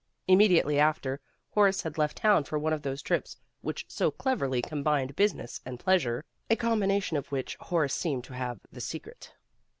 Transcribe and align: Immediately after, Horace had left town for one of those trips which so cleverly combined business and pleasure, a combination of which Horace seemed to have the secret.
Immediately 0.27 0.79
after, 0.79 1.19
Horace 1.51 1.83
had 1.83 1.95
left 1.99 2.17
town 2.17 2.43
for 2.43 2.57
one 2.57 2.73
of 2.73 2.81
those 2.81 3.03
trips 3.03 3.37
which 3.61 3.85
so 3.87 4.09
cleverly 4.09 4.59
combined 4.59 5.15
business 5.15 5.61
and 5.63 5.79
pleasure, 5.79 6.25
a 6.49 6.55
combination 6.55 7.17
of 7.17 7.31
which 7.31 7.55
Horace 7.59 7.93
seemed 7.93 8.23
to 8.23 8.33
have 8.33 8.61
the 8.71 8.81
secret. 8.81 9.35